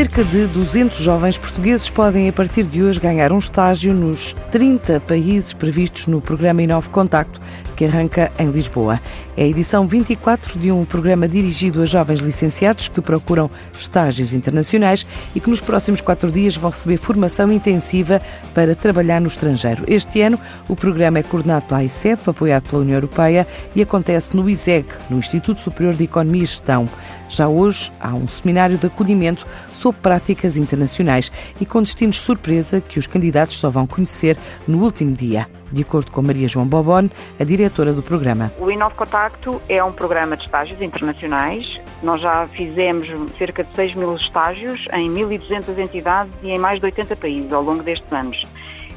[0.00, 4.98] Cerca de 200 jovens portugueses podem, a partir de hoje, ganhar um estágio nos 30
[5.00, 7.38] países previstos no programa Inove Contacto,
[7.76, 9.00] que arranca em Lisboa.
[9.36, 15.06] É a edição 24 de um programa dirigido a jovens licenciados que procuram estágios internacionais
[15.34, 18.20] e que nos próximos quatro dias vão receber formação intensiva
[18.54, 19.82] para trabalhar no estrangeiro.
[19.86, 24.48] Este ano, o programa é coordenado pela ICEP, apoiado pela União Europeia, e acontece no
[24.48, 26.86] ISEG, no Instituto Superior de Economia e Gestão.
[27.30, 31.30] Já hoje há um seminário de acolhimento sobre práticas internacionais
[31.60, 34.36] e com destinos surpresa que os candidatos só vão conhecer
[34.66, 35.48] no último dia.
[35.70, 37.08] De acordo com Maria João Bobon,
[37.38, 38.52] a diretora do programa.
[38.58, 41.66] O Inove Contacto é um programa de estágios internacionais.
[42.02, 43.08] Nós já fizemos
[43.38, 47.62] cerca de 6 mil estágios em 1.200 entidades e em mais de 80 países ao
[47.62, 48.42] longo destes anos.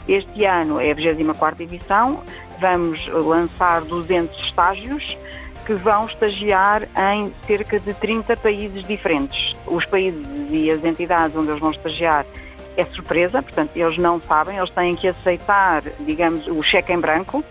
[0.08, 2.22] Este ano é a 24ª edição,
[2.60, 5.18] vamos lançar 200 estágios
[5.66, 9.53] que vão estagiar em cerca de 30 países diferentes.
[9.68, 12.26] Os países e as entidades onde eles vão estagiar
[12.76, 17.44] é surpresa, portanto, eles não sabem, eles têm que aceitar, digamos, o cheque em branco,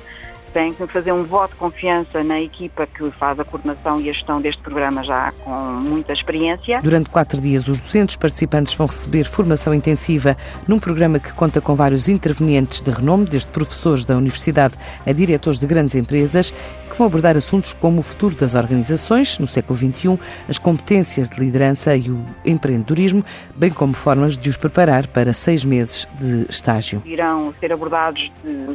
[0.53, 4.13] têm que fazer um voto de confiança na equipa que faz a coordenação e a
[4.13, 6.81] gestão deste programa já com muita experiência.
[6.83, 10.37] Durante quatro dias, os 200 participantes vão receber formação intensiva
[10.69, 14.75] num programa que conta com vários intervenientes de renome, desde professores da universidade
[15.07, 16.53] a diretores de grandes empresas,
[16.93, 21.41] que vão abordar assuntos como o futuro das organizações no século XXI, as competências de
[21.41, 23.25] liderança e o empreendedorismo,
[23.57, 27.03] bem como formas de os preparar para seis meses de estágio.
[27.07, 28.31] Irão ser abordados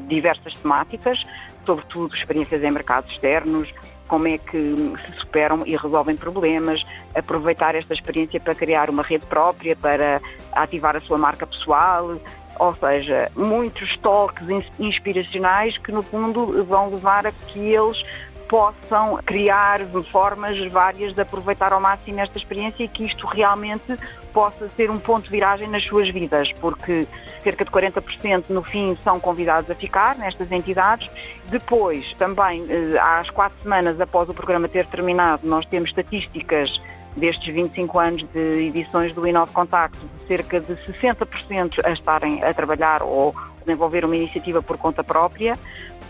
[0.07, 1.23] diversas temáticas,
[1.65, 3.71] sobretudo experiências em mercados externos,
[4.07, 9.25] como é que se superam e resolvem problemas, aproveitar esta experiência para criar uma rede
[9.25, 10.21] própria, para
[10.53, 12.17] ativar a sua marca pessoal,
[12.59, 14.47] ou seja, muitos toques
[14.79, 18.03] inspiracionais que no fundo vão levar a que eles
[18.47, 23.97] possam criar formas várias de aproveitar ao máximo esta experiência e que isto realmente
[24.31, 27.07] possa ser um ponto de viragem nas suas vidas, porque
[27.43, 31.09] cerca de 40% no fim são convidados a ficar nestas entidades.
[31.49, 36.79] Depois, também, eh, às quatro semanas após o programa ter terminado, nós temos estatísticas
[37.17, 43.01] destes 25 anos de edições do Inove Contacto, cerca de 60% a estarem a trabalhar
[43.03, 45.53] ou desenvolver uma iniciativa por conta própria,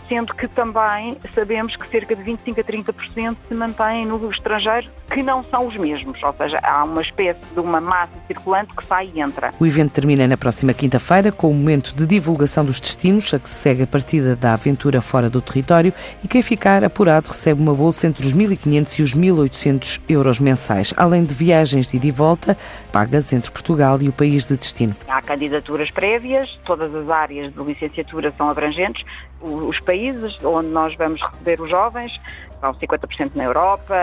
[0.08, 5.22] sendo que também sabemos que cerca de 25 a 30% se mantêm no estrangeiro, que
[5.22, 9.10] não são os mesmos, ou seja, há uma espécie de uma massa circulante que sai
[9.14, 9.52] e entra.
[9.58, 13.48] O evento termina na próxima quinta-feira com o momento de divulgação dos destinos, a que
[13.48, 15.92] se segue a partida da aventura fora do território
[16.24, 20.94] e quem ficar apurado recebe uma bolsa entre os 1.500 e os 1.800 euros mensais,
[20.96, 22.56] além de viagens de ida e volta
[22.92, 24.94] pagas entre Portugal e o país de destino.
[25.08, 29.04] Há candidaturas prévias, todas as áreas de licenciatura são abrangentes,
[29.40, 29.97] os países
[30.44, 32.12] onde nós vamos receber os jovens
[32.60, 33.94] são 50% na Europa,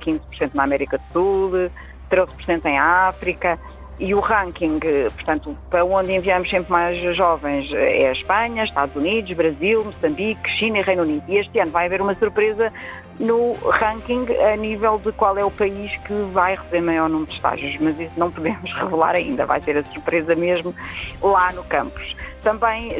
[0.00, 1.70] 15% na América do Sul,
[2.10, 3.58] 13% em África.
[3.98, 4.78] E o ranking,
[5.14, 10.78] portanto, para onde enviamos sempre mais jovens é a Espanha, Estados Unidos, Brasil, Moçambique, China
[10.78, 11.22] e Reino Unido.
[11.28, 12.72] E este ano vai haver uma surpresa
[13.20, 17.36] no ranking a nível de qual é o país que vai receber maior número de
[17.36, 20.74] estágios, mas isso não podemos revelar ainda, vai ser a surpresa mesmo
[21.22, 22.16] lá no campus.
[22.42, 22.90] Também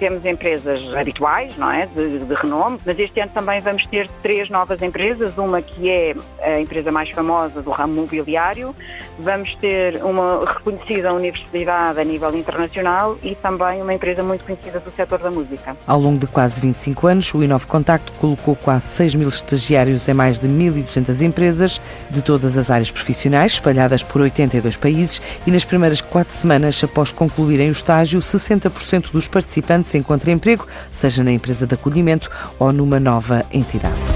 [0.00, 4.50] temos empresas habituais, não é, de, de, renome, mas este ano também vamos ter três
[4.50, 8.74] novas empresas, uma que é a empresa mais famosa do ramo mobiliário,
[9.20, 14.90] vamos ter uma reconhecida universidade a nível internacional e também uma empresa muito conhecida do
[14.90, 15.76] setor da música.
[15.86, 20.14] Ao longo de quase 25 anos, o Inove Contacto colocou quase 6 mil estagiários em
[20.14, 21.80] mais de 1.200 empresas
[22.10, 27.10] de todas as áreas profissionais, espalhadas por 82 países, e nas primeiras quatro semanas após
[27.10, 32.72] concluírem o estágio, 60 60% dos participantes encontra emprego, seja na empresa de acolhimento ou
[32.72, 34.15] numa nova entidade.